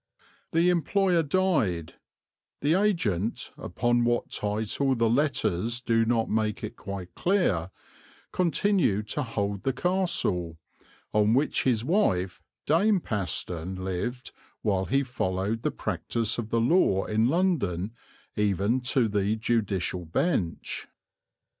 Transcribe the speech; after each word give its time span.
The 0.51 0.69
employer 0.71 1.21
died; 1.21 1.93
the 2.61 2.73
agent, 2.73 3.51
upon 3.55 4.03
what 4.03 4.31
title 4.31 4.95
the 4.95 5.07
letters 5.07 5.79
do 5.79 6.05
not 6.07 6.27
make 6.27 6.63
it 6.63 6.75
quite 6.75 7.13
clear, 7.13 7.69
continued 8.31 9.07
to 9.09 9.21
hold 9.21 9.61
the 9.61 9.73
castle, 9.73 10.57
on 11.13 11.35
which 11.35 11.65
his 11.65 11.85
wife 11.85 12.41
Dame 12.65 12.99
Paston 12.99 13.75
lived 13.75 14.31
while 14.63 14.85
he 14.85 15.03
followed 15.03 15.61
the 15.61 15.69
practice 15.69 16.39
of 16.39 16.49
the 16.49 16.59
law 16.59 17.05
in 17.05 17.27
London 17.29 17.93
even 18.35 18.81
to 18.81 19.07
the 19.07 19.35
judicial 19.35 20.05
bench. 20.05 20.87